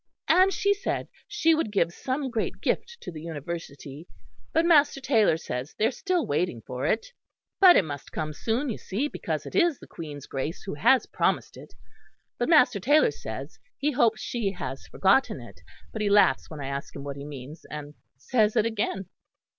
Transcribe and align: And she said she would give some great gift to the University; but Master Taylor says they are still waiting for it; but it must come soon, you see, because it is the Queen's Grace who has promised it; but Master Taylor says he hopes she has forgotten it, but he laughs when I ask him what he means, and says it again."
And 0.27 0.51
she 0.51 0.73
said 0.73 1.09
she 1.27 1.53
would 1.53 1.71
give 1.71 1.93
some 1.93 2.31
great 2.31 2.59
gift 2.59 2.97
to 3.01 3.11
the 3.11 3.21
University; 3.21 4.07
but 4.51 4.65
Master 4.65 4.99
Taylor 4.99 5.37
says 5.37 5.75
they 5.77 5.85
are 5.85 5.91
still 5.91 6.25
waiting 6.25 6.63
for 6.65 6.87
it; 6.87 7.13
but 7.59 7.75
it 7.75 7.85
must 7.85 8.11
come 8.11 8.33
soon, 8.33 8.69
you 8.69 8.79
see, 8.79 9.07
because 9.07 9.45
it 9.45 9.53
is 9.53 9.77
the 9.77 9.85
Queen's 9.85 10.25
Grace 10.25 10.63
who 10.63 10.73
has 10.73 11.05
promised 11.05 11.55
it; 11.55 11.75
but 12.39 12.49
Master 12.49 12.79
Taylor 12.79 13.11
says 13.11 13.59
he 13.77 13.91
hopes 13.91 14.21
she 14.21 14.53
has 14.53 14.87
forgotten 14.87 15.39
it, 15.39 15.59
but 15.93 16.01
he 16.01 16.09
laughs 16.09 16.49
when 16.49 16.59
I 16.59 16.65
ask 16.65 16.95
him 16.95 17.03
what 17.03 17.15
he 17.17 17.23
means, 17.23 17.63
and 17.69 17.93
says 18.17 18.55
it 18.55 18.65
again." 18.65 19.05